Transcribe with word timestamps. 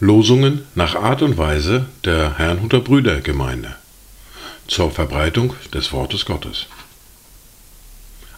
Losungen 0.00 0.66
nach 0.74 0.96
Art 0.96 1.22
und 1.22 1.38
Weise 1.38 1.86
der 2.04 2.38
Herrnhuter 2.38 2.80
Brüdergemeinde 2.80 3.76
zur 4.66 4.90
Verbreitung 4.90 5.54
des 5.72 5.92
Wortes 5.92 6.24
Gottes. 6.24 6.66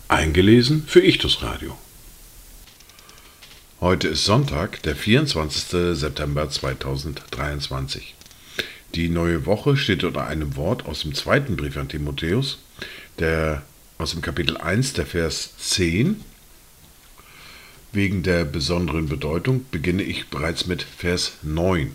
Eingelesen 0.08 0.84
für 0.86 1.00
Ichtus 1.00 1.42
Radio. 1.42 1.78
Heute 3.80 4.08
ist 4.08 4.26
Sonntag, 4.26 4.82
der 4.82 4.96
24. 4.96 5.96
September 5.96 6.50
2023. 6.50 8.14
Die 8.94 9.08
neue 9.08 9.46
Woche 9.46 9.76
steht 9.76 10.04
unter 10.04 10.26
einem 10.26 10.56
Wort 10.56 10.84
aus 10.84 11.00
dem 11.00 11.14
zweiten 11.14 11.56
Brief 11.56 11.76
an 11.78 11.88
Timotheus, 11.88 12.58
der 13.18 13.62
aus 14.00 14.12
dem 14.12 14.22
Kapitel 14.22 14.56
1, 14.56 14.94
der 14.94 15.04
Vers 15.04 15.50
10 15.59 16.24
Wegen 17.92 18.22
der 18.22 18.45
besonderen 18.45 19.10
Bedeutung 19.10 19.66
beginne 19.70 20.02
ich 20.02 20.28
bereits 20.28 20.66
mit 20.66 20.82
Vers 20.82 21.32
9. 21.42 21.91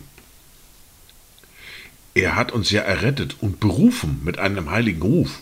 Er 2.13 2.36
hat 2.36 2.52
uns 2.52 2.70
ja 2.70 2.82
errettet 2.82 3.38
und 3.41 3.60
berufen 3.60 4.22
mit 4.23 4.38
einem 4.38 4.70
heiligen 4.70 5.02
Ruf, 5.02 5.41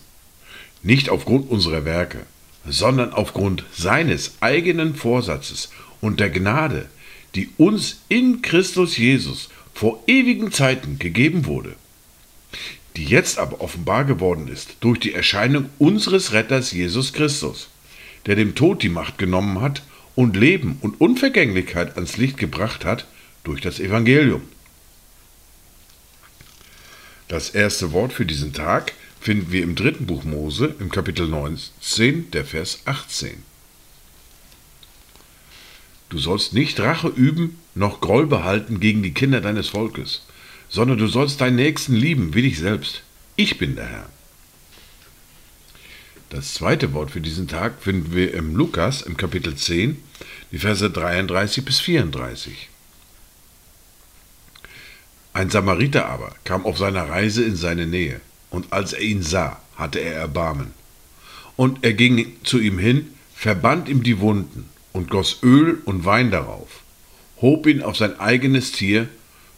nicht 0.83 1.09
aufgrund 1.09 1.49
unserer 1.49 1.83
Werke, 1.83 2.19
sondern 2.65 3.11
aufgrund 3.11 3.65
seines 3.73 4.35
eigenen 4.39 4.95
Vorsatzes 4.95 5.69
und 5.99 6.21
der 6.21 6.29
Gnade, 6.29 6.87
die 7.35 7.49
uns 7.57 8.01
in 8.07 8.41
Christus 8.41 8.95
Jesus 8.95 9.49
vor 9.73 10.01
ewigen 10.07 10.53
Zeiten 10.53 10.97
gegeben 10.97 11.45
wurde, 11.45 11.75
die 12.95 13.05
jetzt 13.05 13.39
aber 13.39 13.61
offenbar 13.61 14.05
geworden 14.05 14.47
ist 14.47 14.77
durch 14.79 14.99
die 14.99 15.13
Erscheinung 15.13 15.69
unseres 15.79 16.31
Retters 16.33 16.71
Jesus 16.71 17.13
Christus, 17.13 17.69
der 18.25 18.35
dem 18.35 18.55
Tod 18.55 18.83
die 18.83 18.89
Macht 18.89 19.17
genommen 19.17 19.61
hat 19.61 19.81
und 20.15 20.35
Leben 20.35 20.77
und 20.81 21.01
Unvergänglichkeit 21.01 21.95
ans 21.95 22.17
Licht 22.17 22.37
gebracht 22.37 22.85
hat 22.85 23.07
durch 23.43 23.61
das 23.61 23.79
Evangelium. 23.79 24.41
Das 27.27 27.49
erste 27.49 27.91
Wort 27.93 28.13
für 28.13 28.25
diesen 28.25 28.53
Tag 28.53 28.93
finden 29.19 29.51
wir 29.51 29.63
im 29.63 29.75
dritten 29.75 30.05
Buch 30.05 30.23
Mose 30.23 30.75
im 30.79 30.89
Kapitel 30.89 31.27
19, 31.27 32.29
der 32.31 32.45
Vers 32.45 32.81
18. 32.85 33.43
Du 36.09 36.19
sollst 36.19 36.53
nicht 36.53 36.79
Rache 36.79 37.07
üben, 37.07 37.57
noch 37.73 38.01
Groll 38.01 38.27
behalten 38.27 38.79
gegen 38.79 39.01
die 39.01 39.13
Kinder 39.13 39.41
deines 39.41 39.69
Volkes, 39.69 40.27
sondern 40.73 40.97
du 40.97 41.05
sollst 41.05 41.39
deinen 41.39 41.55
Nächsten 41.55 41.93
lieben 41.93 42.33
wie 42.33 42.41
dich 42.41 42.57
selbst. 42.57 43.03
Ich 43.35 43.59
bin 43.59 43.75
der 43.75 43.85
Herr. 43.85 44.09
Das 46.31 46.55
zweite 46.55 46.93
Wort 46.93 47.11
für 47.11 47.21
diesen 47.21 47.47
Tag 47.47 47.79
finden 47.79 48.15
wir 48.15 48.33
im 48.33 48.55
Lukas 48.55 49.03
im 49.03 49.15
Kapitel 49.15 49.55
10, 49.55 50.01
die 50.51 50.57
Verse 50.57 50.89
33 50.89 51.63
bis 51.63 51.79
34. 51.79 52.69
Ein 55.33 55.51
Samariter 55.51 56.07
aber 56.07 56.35
kam 56.43 56.65
auf 56.65 56.79
seiner 56.79 57.07
Reise 57.07 57.43
in 57.43 57.55
seine 57.55 57.85
Nähe, 57.85 58.19
und 58.49 58.73
als 58.73 58.93
er 58.93 59.01
ihn 59.01 59.21
sah, 59.21 59.61
hatte 59.75 59.99
er 59.99 60.15
Erbarmen. 60.15 60.71
Und 61.55 61.83
er 61.83 61.93
ging 61.93 62.35
zu 62.43 62.59
ihm 62.59 62.79
hin, 62.79 63.13
verband 63.35 63.89
ihm 63.89 64.01
die 64.01 64.19
Wunden 64.19 64.67
und 64.91 65.11
goss 65.11 65.37
Öl 65.43 65.83
und 65.85 66.03
Wein 66.03 66.31
darauf, 66.31 66.81
hob 67.41 67.67
ihn 67.67 67.83
auf 67.83 67.95
sein 67.95 68.19
eigenes 68.19 68.71
Tier, 68.71 69.07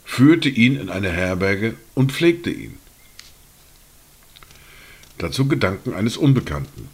führte 0.06 0.48
ihn 0.48 0.80
in 0.80 0.90
eine 0.90 1.12
Herberge 1.12 1.74
und 1.96 2.14
pflegte 2.14 2.52
ihn. 2.52 2.78
Dazu 5.18 5.48
Gedanken 5.48 5.94
eines 5.94 6.16
Unbekannten. 6.16 6.90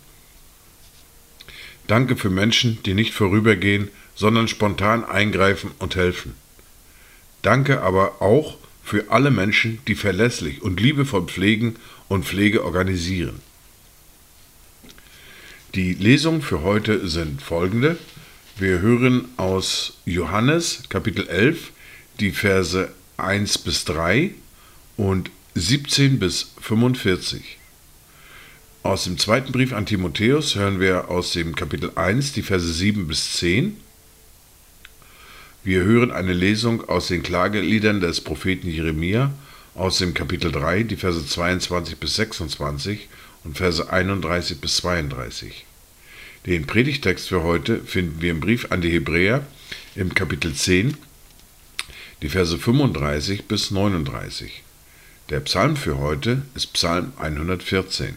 Danke 1.88 2.16
für 2.16 2.30
Menschen, 2.30 2.82
die 2.84 2.94
nicht 2.94 3.14
vorübergehen, 3.14 3.90
sondern 4.16 4.48
spontan 4.48 5.04
eingreifen 5.04 5.72
und 5.80 5.96
helfen. 5.96 6.36
Danke 7.42 7.82
aber 7.82 8.22
auch 8.22 8.58
für 8.84 9.12
alle 9.12 9.32
Menschen, 9.32 9.80
die 9.88 9.96
verlässlich 9.96 10.62
und 10.62 10.80
liebevoll 10.80 11.26
pflegen 11.26 11.76
und 12.08 12.26
Pflege 12.26 12.64
organisieren. 12.64 13.42
Die 15.76 15.94
Lesungen 15.94 16.42
für 16.42 16.62
heute 16.62 17.08
sind 17.08 17.42
folgende. 17.42 17.98
Wir 18.58 18.80
hören 18.80 19.30
aus 19.38 19.98
Johannes 20.06 20.84
Kapitel 20.90 21.28
11 21.28 21.72
die 22.20 22.32
Verse 22.32 22.92
1 23.22 23.60
bis 23.60 23.86
3 23.86 24.32
und 24.98 25.32
17 25.56 26.20
bis 26.20 26.52
45. 26.62 27.58
Aus 28.84 29.04
dem 29.04 29.20
zweiten 29.20 29.52
Brief 29.52 29.74
an 29.74 29.86
Timotheus 29.86 30.56
hören 30.56 30.80
wir 30.80 31.10
aus 31.10 31.34
dem 31.34 31.56
Kapitel 31.56 31.92
1 31.96 32.34
die 32.34 32.42
Verse 32.42 32.72
7 32.72 33.08
bis 33.08 33.34
10. 33.34 33.78
Wir 35.64 35.84
hören 35.84 36.12
eine 36.12 36.34
Lesung 36.34 36.90
aus 36.90 37.08
den 37.08 37.22
Klageliedern 37.22 38.02
des 38.02 38.22
Propheten 38.22 38.68
Jeremia 38.68 39.32
aus 39.76 40.00
dem 40.00 40.14
Kapitel 40.14 40.52
3, 40.52 40.84
die 40.84 40.96
Verse 40.96 41.24
22 41.24 41.98
bis 41.98 42.16
26 42.16 43.08
und 43.44 43.58
Verse 43.58 43.92
31 43.92 44.60
bis 44.60 44.78
32. 44.78 45.66
Den 46.48 46.66
Predigtext 46.66 47.30
für 47.30 47.44
heute 47.44 47.80
finden 47.84 48.22
wir 48.22 48.32
im 48.32 48.40
Brief 48.40 48.72
an 48.72 48.82
die 48.82 48.90
Hebräer 48.90 49.46
im 49.96 50.16
Kapitel 50.16 50.54
10, 50.54 50.98
die 52.22 52.30
Verse 52.30 52.56
35 52.56 53.46
bis 53.48 53.72
39. 53.72 54.62
Der 55.30 55.40
Psalm 55.40 55.76
für 55.76 55.98
heute 55.98 56.44
ist 56.54 56.74
Psalm 56.74 57.14
114. 57.18 58.16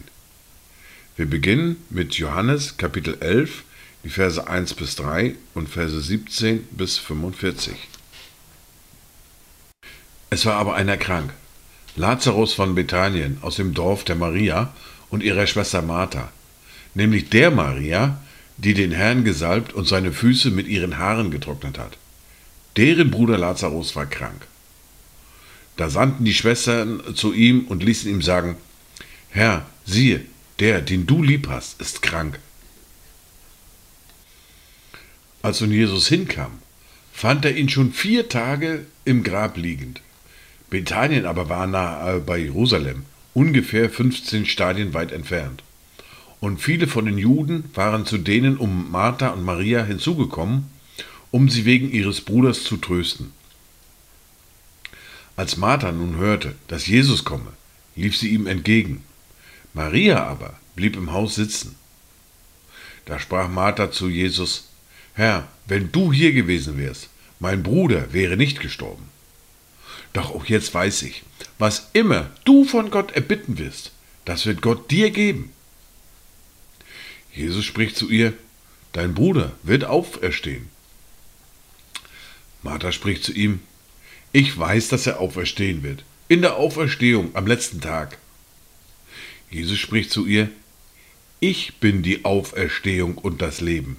Wir 1.17 1.25
beginnen 1.25 1.77
mit 1.89 2.13
Johannes 2.13 2.77
Kapitel 2.77 3.17
11, 3.19 3.63
die 4.03 4.09
Verse 4.09 4.47
1 4.47 4.75
bis 4.75 4.95
3 4.97 5.33
und 5.55 5.69
Verse 5.69 5.99
17 5.99 6.67
bis 6.71 6.99
45. 6.99 7.73
Es 10.29 10.45
war 10.45 10.55
aber 10.55 10.75
einer 10.75 10.97
krank, 10.97 11.33
Lazarus 11.95 12.53
von 12.53 12.75
Bethanien 12.75 13.39
aus 13.41 13.55
dem 13.55 13.73
Dorf 13.73 14.03
der 14.03 14.15
Maria 14.15 14.71
und 15.09 15.23
ihrer 15.23 15.47
Schwester 15.47 15.81
Martha, 15.81 16.31
nämlich 16.93 17.29
der 17.29 17.49
Maria, 17.49 18.21
die 18.57 18.75
den 18.75 18.91
Herrn 18.91 19.23
gesalbt 19.23 19.73
und 19.73 19.87
seine 19.87 20.11
Füße 20.11 20.51
mit 20.51 20.67
ihren 20.67 20.99
Haaren 20.99 21.31
getrocknet 21.31 21.79
hat. 21.79 21.97
Deren 22.77 23.11
Bruder 23.11 23.37
Lazarus 23.37 23.95
war 23.95 24.05
krank. 24.05 24.47
Da 25.77 25.89
sandten 25.89 26.25
die 26.25 26.33
Schwestern 26.33 27.15
zu 27.15 27.33
ihm 27.33 27.67
und 27.67 27.83
ließen 27.83 28.09
ihm 28.09 28.21
sagen, 28.21 28.55
Herr, 29.29 29.65
siehe, 29.85 30.25
der, 30.59 30.81
den 30.81 31.05
du 31.05 31.21
lieb 31.21 31.47
hast, 31.49 31.81
ist 31.81 32.01
krank. 32.01 32.39
Als 35.41 35.61
nun 35.61 35.71
Jesus 35.71 36.07
hinkam, 36.07 36.51
fand 37.13 37.45
er 37.45 37.55
ihn 37.55 37.69
schon 37.69 37.93
vier 37.93 38.29
Tage 38.29 38.85
im 39.03 39.23
Grab 39.23 39.57
liegend. 39.57 40.01
Bethanien 40.69 41.25
aber 41.25 41.49
war 41.49 41.67
nahe 41.67 42.19
bei 42.19 42.37
Jerusalem, 42.37 43.03
ungefähr 43.33 43.89
15 43.89 44.45
Stadien 44.45 44.93
weit 44.93 45.11
entfernt. 45.11 45.63
Und 46.39 46.61
viele 46.61 46.87
von 46.87 47.05
den 47.05 47.17
Juden 47.17 47.65
waren 47.73 48.05
zu 48.05 48.17
denen 48.17 48.57
um 48.57 48.91
Martha 48.91 49.29
und 49.29 49.43
Maria 49.43 49.83
hinzugekommen, 49.83 50.69
um 51.31 51.49
sie 51.49 51.65
wegen 51.65 51.91
ihres 51.91 52.21
Bruders 52.21 52.63
zu 52.63 52.77
trösten. 52.77 53.31
Als 55.35 55.57
Martha 55.57 55.91
nun 55.91 56.15
hörte, 56.17 56.55
dass 56.67 56.87
Jesus 56.87 57.25
komme, 57.25 57.51
lief 57.95 58.17
sie 58.17 58.29
ihm 58.29 58.47
entgegen 58.47 59.03
Maria 59.75 60.23
aber 60.23 60.57
blieb 60.77 60.95
im 60.95 61.11
Haus 61.11 61.35
sitzen. 61.35 61.75
Da 63.03 63.19
sprach 63.19 63.49
Martha 63.49 63.91
zu 63.91 64.07
Jesus, 64.07 64.69
Herr, 65.13 65.49
wenn 65.67 65.91
du 65.91 66.13
hier 66.13 66.31
gewesen 66.31 66.77
wärst, 66.77 67.09
mein 67.39 67.61
Bruder 67.61 68.13
wäre 68.13 68.37
nicht 68.37 68.61
gestorben. 68.61 69.09
Doch 70.13 70.33
auch 70.33 70.45
jetzt 70.45 70.73
weiß 70.73 71.01
ich, 71.01 71.23
was 71.59 71.89
immer 71.91 72.31
du 72.45 72.63
von 72.63 72.89
Gott 72.89 73.11
erbitten 73.11 73.57
wirst, 73.57 73.91
das 74.23 74.45
wird 74.45 74.61
Gott 74.61 74.89
dir 74.89 75.11
geben. 75.11 75.51
Jesus 77.33 77.65
spricht 77.65 77.97
zu 77.97 78.09
ihr, 78.09 78.31
dein 78.93 79.13
Bruder 79.13 79.51
wird 79.61 79.83
auferstehen. 79.83 80.69
Martha 82.65 82.91
spricht 82.91 83.23
zu 83.23 83.31
ihm, 83.31 83.59
ich 84.33 84.57
weiß, 84.57 84.87
dass 84.87 85.05
er 85.05 85.19
auferstehen 85.19 85.83
wird, 85.83 86.03
in 86.27 86.41
der 86.41 86.55
Auferstehung 86.55 87.29
am 87.35 87.45
letzten 87.45 87.79
Tag. 87.79 88.17
Jesus 89.51 89.77
spricht 89.77 90.09
zu 90.09 90.25
ihr, 90.25 90.49
ich 91.39 91.75
bin 91.75 92.01
die 92.01 92.25
Auferstehung 92.25 93.19
und 93.19 93.43
das 93.43 93.61
Leben. 93.61 93.97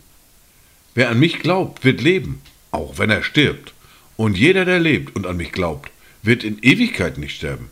Wer 0.97 1.11
an 1.11 1.21
mich 1.21 1.39
glaubt, 1.39 1.85
wird 1.85 2.03
leben, 2.03 2.43
auch 2.73 2.99
wenn 2.99 3.09
er 3.09 3.23
stirbt. 3.23 3.73
Und 4.17 4.37
jeder, 4.37 4.65
der 4.65 4.81
lebt 4.81 5.15
und 5.15 5.27
an 5.27 5.37
mich 5.37 5.53
glaubt, 5.53 5.93
wird 6.25 6.43
in 6.43 6.59
Ewigkeit 6.59 7.19
nicht 7.19 7.37
sterben. 7.37 7.71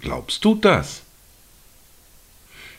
Glaubst 0.00 0.44
du 0.44 0.54
das? 0.54 1.02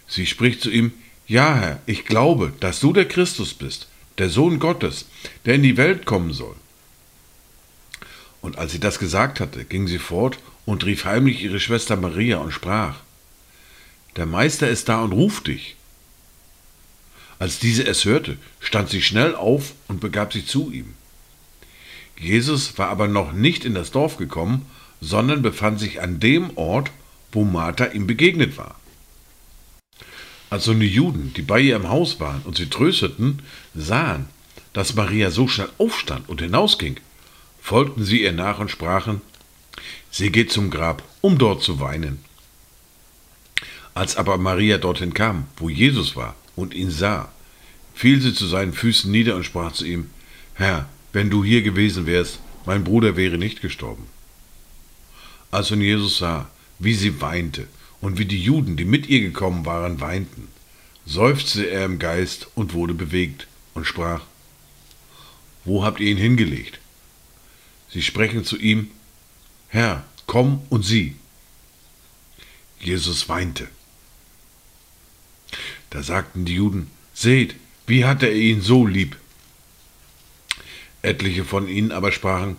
Sie 0.08 0.26
spricht 0.26 0.62
zu 0.62 0.72
ihm, 0.72 0.94
Ja, 1.28 1.54
Herr, 1.56 1.82
ich 1.86 2.06
glaube, 2.06 2.54
dass 2.62 2.80
du 2.80 2.94
der 2.94 3.10
Christus 3.10 3.54
bist, 3.54 3.90
der 4.20 4.30
Sohn 4.30 4.58
Gottes, 4.60 5.08
der 5.46 5.56
in 5.56 5.64
die 5.64 5.76
Welt 5.76 6.06
kommen 6.06 6.32
soll. 6.32 6.56
Und 8.46 8.60
als 8.60 8.74
sie 8.74 8.80
das 8.80 9.00
gesagt 9.00 9.40
hatte, 9.40 9.66
ging 9.66 9.88
sie 9.88 9.98
fort 9.98 10.38
und 10.68 10.86
rief 10.86 11.06
heimlich 11.06 11.42
ihre 11.42 11.60
Schwester 11.60 11.96
Maria 11.96 12.38
und 12.38 12.52
sprach, 12.52 12.98
der 14.18 14.28
Meister 14.28 14.70
ist 14.70 14.88
da 14.88 15.02
und 15.02 15.14
ruft 15.14 15.48
dich. 15.48 15.76
Als 17.40 17.58
diese 17.58 17.88
es 17.88 18.06
hörte, 18.06 18.38
stand 18.60 18.92
sie 18.92 19.02
schnell 19.02 19.34
auf 19.34 19.74
und 19.88 20.00
begab 20.00 20.32
sich 20.32 20.46
zu 20.46 20.72
ihm. 20.72 20.94
Jesus 22.20 22.78
war 22.78 22.90
aber 22.90 23.08
noch 23.08 23.32
nicht 23.32 23.66
in 23.66 23.74
das 23.74 23.90
Dorf 23.90 24.18
gekommen, 24.18 24.68
sondern 25.02 25.42
befand 25.42 25.80
sich 25.80 26.04
an 26.04 26.20
dem 26.20 26.56
Ort, 26.56 26.92
wo 27.32 27.46
Martha 27.46 27.86
ihm 27.86 28.06
begegnet 28.06 28.60
war. 28.60 28.80
Als 30.52 30.68
nun 30.68 30.82
die 30.82 30.88
Juden, 30.88 31.34
die 31.36 31.42
bei 31.42 31.62
ihr 31.62 31.78
im 31.78 31.90
Haus 31.90 32.20
waren 32.20 32.44
und 32.44 32.58
sie 32.58 32.70
trösteten, 32.70 33.42
sahen, 33.74 34.28
dass 34.72 34.94
Maria 34.94 35.32
so 35.32 35.48
schnell 35.48 35.70
aufstand 35.80 36.30
und 36.30 36.42
hinausging, 36.42 37.00
folgten 37.66 38.06
sie 38.06 38.22
ihr 38.22 38.32
nach 38.32 38.60
und 38.60 38.70
sprachen, 38.70 39.22
sie 40.12 40.32
geht 40.32 40.52
zum 40.52 40.70
Grab, 40.70 41.02
um 41.22 41.40
dort 41.40 41.64
zu 41.64 41.80
weinen. 41.80 42.20
Als 43.96 44.18
aber 44.18 44.38
Maria 44.38 44.78
dorthin 44.78 45.16
kam, 45.16 45.48
wo 45.58 45.68
Jesus 45.68 46.16
war, 46.16 46.36
und 46.56 46.76
ihn 46.76 46.92
sah, 46.92 47.32
fiel 47.96 48.22
sie 48.22 48.36
zu 48.36 48.46
seinen 48.46 48.72
Füßen 48.72 49.10
nieder 49.10 49.36
und 49.36 49.46
sprach 49.46 49.72
zu 49.72 49.84
ihm, 49.84 50.12
Herr, 50.54 50.88
wenn 51.12 51.32
du 51.32 51.44
hier 51.44 51.64
gewesen 51.64 52.06
wärst, 52.06 52.38
mein 52.68 52.84
Bruder 52.84 53.18
wäre 53.18 53.40
nicht 53.40 53.62
gestorben. 53.62 54.06
Als 55.50 55.72
nun 55.72 55.82
Jesus 55.82 56.20
sah, 56.20 56.48
wie 56.78 56.94
sie 56.94 57.20
weinte 57.20 57.66
und 58.00 58.20
wie 58.20 58.26
die 58.26 58.44
Juden, 58.44 58.78
die 58.78 58.86
mit 58.86 59.08
ihr 59.08 59.22
gekommen 59.22 59.66
waren, 59.66 60.02
weinten, 60.02 60.50
seufzte 61.08 61.68
er 61.68 61.86
im 61.86 61.98
Geist 61.98 62.48
und 62.54 62.76
wurde 62.76 62.94
bewegt 62.94 63.48
und 63.74 63.88
sprach, 63.88 64.22
Wo 65.64 65.84
habt 65.84 66.00
ihr 66.00 66.12
ihn 66.12 66.18
hingelegt? 66.18 66.78
Sie 67.96 68.02
sprechen 68.02 68.44
zu 68.44 68.58
ihm, 68.58 68.92
Herr, 69.70 70.04
komm 70.26 70.62
und 70.70 70.84
sieh. 70.84 71.16
Jesus 72.78 73.30
weinte. 73.30 73.70
Da 75.92 76.04
sagten 76.04 76.44
die 76.44 76.56
Juden, 76.56 76.92
Seht, 77.14 77.56
wie 77.88 78.04
hat 78.04 78.22
er 78.22 78.34
ihn 78.34 78.60
so 78.60 78.86
lieb? 78.86 79.16
Etliche 81.04 81.46
von 81.46 81.70
ihnen 81.70 81.94
aber 81.94 82.12
sprachen, 82.12 82.58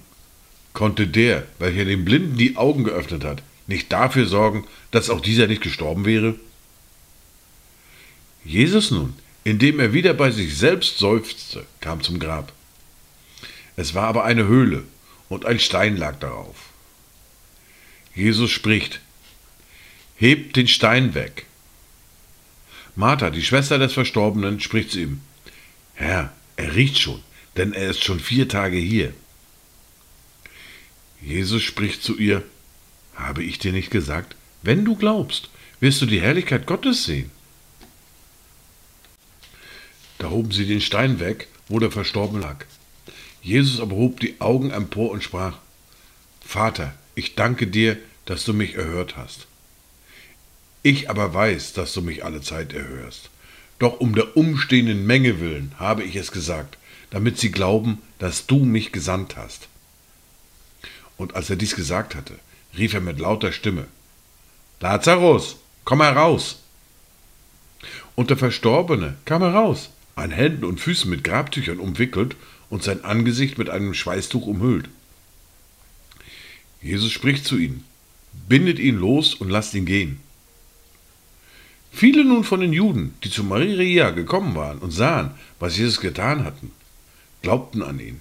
Konnte 0.73 1.07
der, 1.07 1.47
welcher 1.59 1.85
dem 1.85 2.07
Blinden 2.07 2.39
die 2.39 2.57
Augen 2.57 2.85
geöffnet 2.85 3.23
hat, 3.23 3.43
nicht 3.67 3.93
dafür 3.93 4.25
sorgen, 4.25 4.67
dass 4.91 5.11
auch 5.11 5.21
dieser 5.21 5.49
nicht 5.49 5.61
gestorben 5.61 6.07
wäre? 6.07 6.37
Jesus 8.43 8.91
nun, 8.91 9.13
indem 9.45 9.81
er 9.81 9.93
wieder 9.93 10.15
bei 10.15 10.31
sich 10.31 10.57
selbst 10.57 10.97
seufzte, 10.97 11.67
kam 11.83 12.03
zum 12.03 12.19
Grab. 12.19 12.55
Es 13.77 13.93
war 13.93 14.05
aber 14.05 14.25
eine 14.25 14.47
Höhle, 14.47 14.85
und 15.29 15.45
ein 15.47 15.59
Stein 15.59 15.97
lag 15.97 16.19
darauf. 16.19 16.57
Jesus 18.15 18.51
spricht, 18.51 19.01
Hebt 20.17 20.57
den 20.57 20.67
Stein 20.69 21.15
weg. 21.15 21.45
Martha, 22.95 23.29
die 23.29 23.43
Schwester 23.43 23.79
des 23.79 23.93
Verstorbenen, 23.93 24.61
spricht 24.61 24.93
zu 24.93 25.01
ihm, 25.01 25.21
Herr, 25.95 26.33
er 26.57 26.75
riecht 26.75 26.99
schon, 26.99 27.23
denn 27.57 27.75
er 27.75 27.91
ist 27.91 28.03
schon 28.03 28.19
vier 28.19 28.49
Tage 28.49 28.79
hier. 28.79 29.13
Jesus 31.21 31.63
spricht 31.63 32.03
zu 32.03 32.17
ihr, 32.17 32.43
habe 33.15 33.43
ich 33.45 33.59
dir 33.59 33.73
nicht 33.73 33.91
gesagt, 33.91 34.37
wenn 34.63 34.85
du 34.85 34.97
glaubst, 34.97 35.51
wirst 35.81 36.01
du 36.01 36.07
die 36.07 36.21
Herrlichkeit 36.21 36.67
Gottes 36.67 37.05
sehen. 37.05 37.31
Da 40.19 40.31
hoben 40.31 40.51
sie 40.51 40.67
den 40.67 40.81
Stein 40.81 41.21
weg, 41.21 41.49
wo 41.69 41.79
der 41.79 41.91
Verstorbene 41.91 42.43
lag. 42.43 42.65
Jesus 43.47 43.79
aber 43.79 43.95
hob 43.95 44.19
die 44.19 44.41
Augen 44.41 44.73
empor 44.73 45.13
und 45.13 45.23
sprach, 45.23 45.59
Vater, 46.45 46.93
ich 47.15 47.37
danke 47.37 47.69
dir, 47.69 47.97
dass 48.25 48.45
du 48.45 48.53
mich 48.53 48.75
erhört 48.75 49.17
hast. 49.17 49.47
Ich 50.83 51.09
aber 51.11 51.33
weiß, 51.33 51.73
dass 51.73 51.93
du 51.93 52.03
mich 52.03 52.25
alle 52.25 52.41
Zeit 52.41 52.73
erhörst. 52.73 53.31
Doch 53.79 54.01
um 54.01 54.17
der 54.17 54.37
umstehenden 54.37 55.07
Menge 55.07 55.39
willen 55.39 55.71
habe 55.79 56.03
ich 56.03 56.17
es 56.17 56.33
gesagt, 56.33 56.77
damit 57.11 57.39
sie 57.39 57.53
glauben, 57.53 58.03
dass 58.19 58.49
du 58.49 58.65
mich 58.65 58.91
gesandt 58.91 59.37
hast. 59.37 59.69
Und 61.17 61.37
als 61.37 61.49
er 61.49 61.55
dies 61.55 61.77
gesagt 61.77 62.17
hatte, 62.17 62.35
rief 62.77 62.95
er 62.95 63.01
mit 63.01 63.21
lauter 63.21 63.53
Stimme, 63.53 63.87
Lazarus, 64.81 65.55
komm 65.85 66.03
heraus! 66.03 66.63
Und 68.17 68.31
der 68.31 68.39
Verstorbene 68.39 69.17
kam 69.25 69.43
heraus, 69.43 69.91
an 70.17 70.33
Händen 70.33 70.65
und 70.65 70.81
Füßen 70.81 71.09
mit 71.09 71.23
Grabtüchern 71.23 71.79
umwickelt 71.79 72.35
und 72.71 72.83
sein 72.83 73.05
Angesicht 73.05 73.59
mit 73.59 73.71
einem 73.71 73.95
Schweißtuch 73.95 74.47
umhüllt. 74.47 74.89
Jesus 76.83 77.13
spricht 77.13 77.47
zu 77.47 77.57
ihnen, 77.57 77.85
bindet 78.49 78.79
ihn 78.79 78.97
los 78.97 79.35
und 79.35 79.51
lasst 79.51 79.75
ihn 79.75 79.87
gehen. 79.87 80.21
Viele 81.91 82.25
nun 82.25 82.45
von 82.45 82.61
den 82.61 82.73
Juden, 82.73 83.15
die 83.25 83.31
zu 83.31 83.43
Maria 83.43 84.11
gekommen 84.11 84.55
waren 84.55 84.79
und 84.79 84.91
sahen, 84.91 85.31
was 85.59 85.79
Jesus 85.79 86.01
getan 86.01 86.45
hatten, 86.45 86.71
glaubten 87.41 87.83
an 87.83 87.99
ihn. 87.99 88.21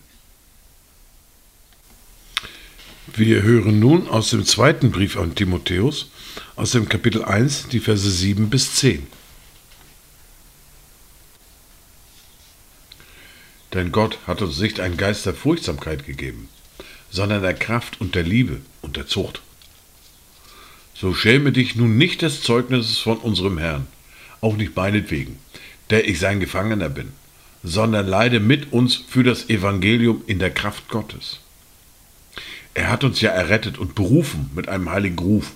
Wir 3.13 3.43
hören 3.43 3.79
nun 3.79 4.07
aus 4.07 4.29
dem 4.29 4.45
zweiten 4.45 4.91
Brief 4.91 5.17
an 5.17 5.35
Timotheus, 5.35 6.09
aus 6.55 6.71
dem 6.71 6.89
Kapitel 6.89 7.23
1, 7.23 7.67
die 7.67 7.79
Verse 7.79 8.09
7 8.09 8.49
bis 8.49 8.75
10. 8.75 9.05
Denn 13.75 13.91
Gott 13.91 14.17
hat 14.25 14.41
uns 14.41 14.59
nicht 14.59 14.79
einen 14.79 14.95
Geist 14.95 15.25
der 15.25 15.33
Furchtsamkeit 15.33 16.05
gegeben, 16.05 16.47
sondern 17.11 17.41
der 17.41 17.53
Kraft 17.53 17.99
und 17.99 18.15
der 18.15 18.23
Liebe 18.23 18.61
und 18.81 18.95
der 18.95 19.05
Zucht. 19.05 19.41
So 20.93 21.13
schäme 21.13 21.51
dich 21.51 21.75
nun 21.75 21.97
nicht 21.97 22.21
des 22.21 22.41
Zeugnisses 22.41 22.99
von 22.99 23.17
unserem 23.17 23.57
Herrn, 23.57 23.87
auch 24.39 24.55
nicht 24.55 24.77
meinetwegen, 24.77 25.37
der 25.89 26.07
ich 26.07 26.19
sein 26.19 26.39
Gefangener 26.39 26.87
bin, 26.87 27.11
sondern 27.63 28.07
leide 28.07 28.39
mit 28.39 28.71
uns 28.71 28.95
für 28.95 29.23
das 29.23 29.49
Evangelium 29.49 30.21
in 30.25 30.39
der 30.39 30.51
Kraft 30.51 30.87
Gottes. 30.87 31.41
Er 32.73 32.89
hat 32.89 33.03
uns 33.03 33.19
ja 33.19 33.31
errettet 33.31 33.77
und 33.77 33.93
berufen 33.93 34.51
mit 34.55 34.69
einem 34.69 34.89
heiligen 34.89 35.19
Ruf, 35.19 35.51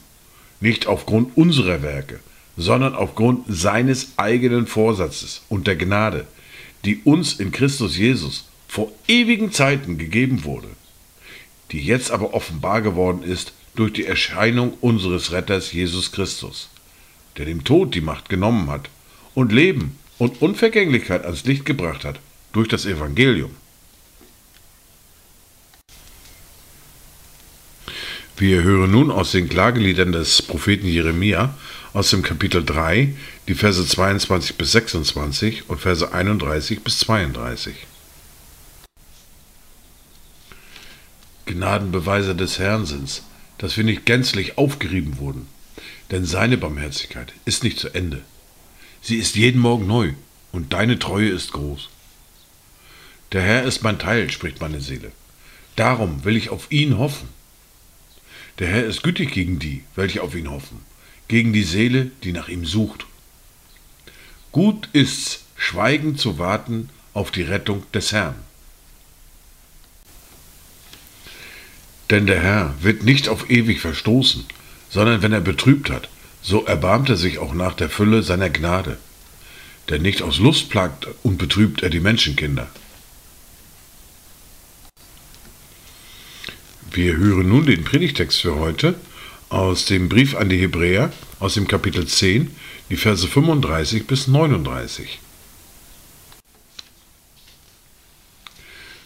nicht 0.60 0.88
aufgrund 0.88 1.38
unserer 1.38 1.82
Werke, 1.84 2.20
sondern 2.58 2.96
aufgrund 2.96 3.46
seines 3.48 4.10
eigenen 4.18 4.68
Vorsatzes 4.68 5.44
und 5.48 5.68
der 5.68 5.78
Gnade, 5.78 6.28
die 6.86 7.02
uns 7.04 7.34
in 7.34 7.52
Christus 7.52 7.98
Jesus 7.98 8.46
vor 8.68 8.92
ewigen 9.08 9.52
Zeiten 9.52 9.98
gegeben 9.98 10.44
wurde, 10.44 10.70
die 11.72 11.82
jetzt 11.82 12.12
aber 12.12 12.34
offenbar 12.34 12.82
geworden 12.82 13.24
ist 13.24 13.54
durch 13.76 13.94
die 13.94 14.06
Erscheinung 14.06 14.74
unseres 14.82 15.32
Retters 15.32 15.72
Jesus 15.72 16.12
Christus, 16.12 16.70
der 17.38 17.46
dem 17.46 17.64
Tod 17.64 17.96
die 17.96 18.02
Macht 18.02 18.30
genommen 18.30 18.70
hat 18.70 18.90
und 19.34 19.52
Leben 19.52 19.98
und 20.18 20.42
Unvergänglichkeit 20.42 21.26
ans 21.26 21.46
Licht 21.46 21.66
gebracht 21.66 22.06
hat 22.06 22.20
durch 22.54 22.68
das 22.68 22.86
Evangelium. 22.86 23.52
Wir 28.38 28.64
hören 28.64 28.92
nun 28.92 29.12
aus 29.12 29.32
den 29.32 29.50
Klageliedern 29.50 30.14
des 30.14 30.42
Propheten 30.42 30.88
Jeremia 30.88 31.54
aus 31.94 32.12
dem 32.12 32.22
Kapitel 32.22 32.64
3, 32.64 33.14
die 33.48 33.56
Verse 33.56 33.86
22 33.86 34.56
bis 34.58 34.72
26 34.74 35.70
und 35.70 35.80
Verse 35.80 36.14
31 36.14 36.84
bis 36.84 37.00
32. 37.00 37.76
Gnadenbeweise 41.46 42.36
des 42.36 42.60
Herrn 42.60 42.86
sind's, 42.86 43.24
dass 43.58 43.76
wir 43.76 43.84
nicht 43.84 44.06
gänzlich 44.06 44.58
aufgerieben 44.58 45.18
wurden, 45.18 45.48
denn 46.12 46.26
seine 46.26 46.58
Barmherzigkeit 46.58 47.34
ist 47.46 47.64
nicht 47.64 47.80
zu 47.80 47.90
Ende. 47.90 48.22
Sie 49.02 49.18
ist 49.18 49.36
jeden 49.36 49.60
Morgen 49.60 49.88
neu 49.88 50.14
und 50.52 50.74
deine 50.74 51.00
Treue 51.00 51.30
ist 51.30 51.54
groß. 51.54 51.90
Der 53.32 53.42
Herr 53.42 53.64
ist 53.64 53.84
mein 53.84 54.00
Teil, 54.00 54.30
spricht 54.30 54.62
meine 54.62 54.82
Seele. 54.82 55.12
Darum 55.76 56.24
will 56.24 56.36
ich 56.36 56.50
auf 56.50 56.72
ihn 56.72 56.98
hoffen. 56.98 57.30
Der 58.60 58.68
Herr 58.68 58.86
ist 58.86 59.02
gütig 59.02 59.32
gegen 59.32 59.58
die, 59.60 59.84
welche 59.96 60.22
auf 60.22 60.36
ihn 60.36 60.52
hoffen, 60.52 60.84
gegen 61.30 61.54
die 61.54 61.64
Seele, 61.64 62.12
die 62.24 62.34
nach 62.34 62.50
ihm 62.50 62.66
sucht. 62.66 63.06
Gut 64.52 64.90
ist's, 64.92 65.46
schweigend 65.56 66.20
zu 66.20 66.38
warten 66.38 66.90
auf 67.14 67.32
die 67.32 67.44
Rettung 67.44 67.84
des 67.94 68.12
Herrn. 68.12 68.36
Denn 72.10 72.26
der 72.26 72.42
Herr 72.42 72.76
wird 72.82 73.04
nicht 73.04 73.30
auf 73.30 73.50
ewig 73.50 73.80
verstoßen, 73.80 74.44
sondern 74.90 75.22
wenn 75.22 75.32
er 75.32 75.42
betrübt 75.42 75.90
hat, 75.90 76.10
so 76.42 76.66
erbarmt 76.66 77.10
er 77.10 77.18
sich 77.18 77.38
auch 77.38 77.54
nach 77.54 77.76
der 77.76 77.90
Fülle 77.90 78.24
seiner 78.24 78.50
Gnade. 78.50 78.98
Denn 79.88 80.02
nicht 80.02 80.22
aus 80.22 80.40
Lust 80.40 80.70
plagt 80.70 81.08
und 81.24 81.38
betrübt 81.38 81.84
er 81.84 81.90
die 81.90 82.00
Menschenkinder, 82.00 82.68
Wir 86.92 87.18
hören 87.18 87.48
nun 87.50 87.68
den 87.68 87.84
Predigtext 87.84 88.42
für 88.42 88.56
heute 88.56 88.96
aus 89.50 89.86
dem 89.86 90.10
Brief 90.10 90.36
an 90.36 90.50
die 90.50 90.60
Hebräer, 90.60 91.12
aus 91.40 91.56
dem 91.56 91.68
Kapitel 91.68 92.08
10, 92.08 92.56
die 92.90 92.98
Verse 92.98 93.28
35 93.28 94.06
bis 94.06 94.28
39. 94.28 95.20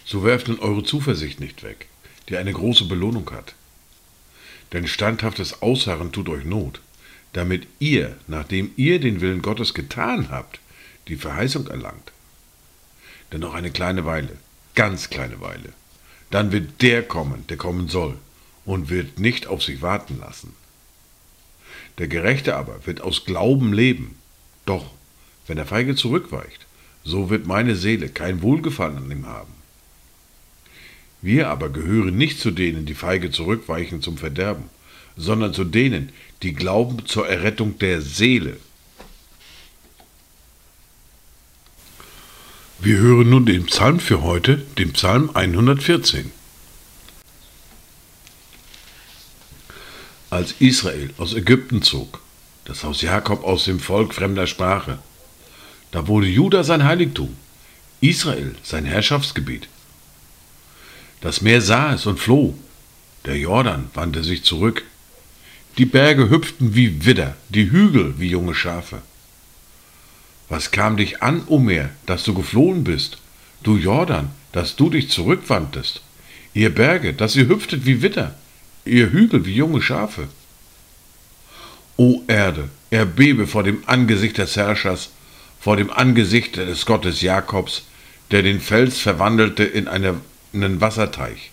So 0.04 0.22
werft 0.22 0.48
nun 0.48 0.60
eure 0.60 0.84
Zuversicht 0.84 1.40
nicht 1.40 1.62
weg, 1.62 1.86
die 2.28 2.36
eine 2.36 2.52
große 2.52 2.84
Belohnung 2.84 3.30
hat. 3.30 3.54
Denn 4.72 4.86
standhaftes 4.86 5.62
Ausharren 5.62 6.12
tut 6.12 6.28
euch 6.28 6.44
Not, 6.44 6.80
damit 7.32 7.66
ihr, 7.78 8.16
nachdem 8.26 8.70
ihr 8.76 9.00
den 9.00 9.22
Willen 9.22 9.40
Gottes 9.40 9.72
getan 9.72 10.28
habt, 10.30 10.60
die 11.08 11.16
Verheißung 11.16 11.68
erlangt. 11.68 12.12
Denn 13.32 13.40
noch 13.40 13.54
eine 13.54 13.70
kleine 13.70 14.04
Weile, 14.04 14.36
ganz 14.74 15.08
kleine 15.08 15.40
Weile, 15.40 15.72
dann 16.30 16.52
wird 16.52 16.82
der 16.82 17.02
kommen, 17.02 17.46
der 17.48 17.56
kommen 17.56 17.88
soll, 17.88 18.18
und 18.64 18.90
wird 18.90 19.18
nicht 19.18 19.46
auf 19.46 19.62
sich 19.62 19.82
warten 19.82 20.18
lassen. 20.20 20.54
Der 21.98 22.08
Gerechte 22.08 22.56
aber 22.56 22.86
wird 22.86 23.00
aus 23.00 23.24
Glauben 23.24 23.72
leben. 23.72 24.16
Doch, 24.66 24.90
wenn 25.46 25.56
der 25.56 25.66
Feige 25.66 25.94
zurückweicht, 25.94 26.66
so 27.04 27.30
wird 27.30 27.46
meine 27.46 27.76
Seele 27.76 28.08
kein 28.08 28.42
Wohlgefallen 28.42 28.96
an 28.96 29.10
ihm 29.10 29.26
haben. 29.26 29.52
Wir 31.20 31.48
aber 31.48 31.70
gehören 31.70 32.16
nicht 32.16 32.40
zu 32.40 32.50
denen, 32.50 32.86
die 32.86 32.94
feige 32.94 33.30
zurückweichen 33.30 34.02
zum 34.02 34.18
Verderben, 34.18 34.64
sondern 35.16 35.54
zu 35.54 35.64
denen, 35.64 36.12
die 36.42 36.52
glauben 36.52 37.06
zur 37.06 37.28
Errettung 37.28 37.78
der 37.78 38.02
Seele. 38.02 38.56
Wir 42.80 42.98
hören 42.98 43.30
nun 43.30 43.46
den 43.46 43.64
Psalm 43.66 44.00
für 44.00 44.22
heute, 44.22 44.58
den 44.76 44.92
Psalm 44.92 45.30
114. 45.32 46.30
Als 50.34 50.56
Israel 50.58 51.10
aus 51.16 51.32
Ägypten 51.32 51.82
zog, 51.82 52.20
das 52.64 52.82
Haus 52.82 53.02
Jakob 53.02 53.44
aus 53.44 53.66
dem 53.66 53.78
Volk 53.78 54.12
fremder 54.12 54.48
Sprache, 54.48 54.98
da 55.92 56.08
wurde 56.08 56.26
Juda 56.26 56.64
sein 56.64 56.82
Heiligtum, 56.82 57.36
Israel 58.00 58.56
sein 58.64 58.84
Herrschaftsgebiet. 58.84 59.68
Das 61.20 61.40
Meer 61.40 61.60
sah 61.60 61.94
es 61.94 62.06
und 62.06 62.18
floh. 62.18 62.58
Der 63.26 63.38
Jordan 63.38 63.90
wandte 63.94 64.24
sich 64.24 64.42
zurück. 64.42 64.82
Die 65.78 65.86
Berge 65.86 66.28
hüpften 66.30 66.74
wie 66.74 67.06
Widder, 67.06 67.36
die 67.48 67.70
Hügel 67.70 68.14
wie 68.18 68.30
junge 68.30 68.56
Schafe. 68.56 69.02
Was 70.48 70.72
kam 70.72 70.96
dich 70.96 71.22
an, 71.22 71.44
o 71.46 71.60
Meer, 71.60 71.90
dass 72.06 72.24
du 72.24 72.34
geflohen 72.34 72.82
bist? 72.82 73.18
Du 73.62 73.76
Jordan, 73.76 74.32
dass 74.50 74.74
du 74.74 74.90
dich 74.90 75.10
zurückwandtest? 75.10 76.02
Ihr 76.54 76.74
Berge, 76.74 77.14
dass 77.14 77.36
ihr 77.36 77.46
hüpftet 77.46 77.86
wie 77.86 78.02
Widder, 78.02 78.34
ihr 78.84 79.10
Hügel 79.10 79.44
wie 79.44 79.54
junge 79.54 79.82
Schafe? 79.82 80.28
O 81.96 82.22
Erde, 82.26 82.68
erbebe 82.90 83.46
vor 83.46 83.62
dem 83.62 83.82
Angesicht 83.86 84.38
des 84.38 84.56
Herrschers, 84.56 85.10
vor 85.60 85.76
dem 85.76 85.90
Angesicht 85.90 86.56
des 86.56 86.84
Gottes 86.84 87.22
Jakobs, 87.22 87.84
der 88.30 88.42
den 88.42 88.60
Fels 88.60 88.98
verwandelte 88.98 89.64
in 89.64 89.88
eine 89.88 90.20
einen 90.54 90.80
Wasserteich, 90.80 91.50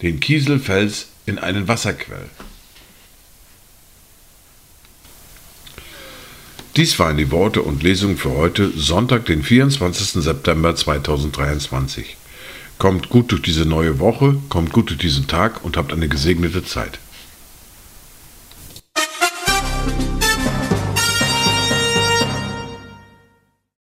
den 0.00 0.20
Kieselfels 0.20 1.08
in 1.26 1.38
einen 1.38 1.68
Wasserquell. 1.68 2.28
Dies 6.76 6.98
waren 6.98 7.18
die 7.18 7.30
Worte 7.30 7.60
und 7.62 7.82
Lesungen 7.82 8.16
für 8.16 8.30
heute, 8.30 8.70
Sonntag, 8.74 9.26
den 9.26 9.42
24. 9.42 10.22
September 10.22 10.74
2023. 10.74 12.16
Kommt 12.82 13.10
gut 13.10 13.30
durch 13.30 13.42
diese 13.42 13.64
neue 13.64 14.00
Woche, 14.00 14.34
kommt 14.48 14.72
gut 14.72 14.90
durch 14.90 14.98
diesen 14.98 15.28
Tag 15.28 15.64
und 15.64 15.76
habt 15.76 15.92
eine 15.92 16.08
gesegnete 16.08 16.64
Zeit. 16.64 16.98